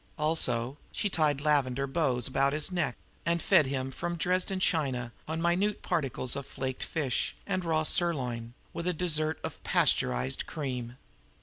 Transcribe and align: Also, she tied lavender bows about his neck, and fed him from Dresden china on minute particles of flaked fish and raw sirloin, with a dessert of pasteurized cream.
Also, 0.17 0.79
she 0.91 1.11
tied 1.11 1.41
lavender 1.41 1.85
bows 1.85 2.25
about 2.27 2.53
his 2.53 2.71
neck, 2.71 2.97
and 3.23 3.39
fed 3.39 3.67
him 3.67 3.91
from 3.91 4.15
Dresden 4.15 4.59
china 4.59 5.11
on 5.27 5.39
minute 5.39 5.83
particles 5.83 6.35
of 6.35 6.47
flaked 6.47 6.81
fish 6.83 7.35
and 7.45 7.63
raw 7.63 7.83
sirloin, 7.83 8.55
with 8.73 8.87
a 8.87 8.93
dessert 8.93 9.39
of 9.43 9.63
pasteurized 9.63 10.47
cream. 10.47 10.97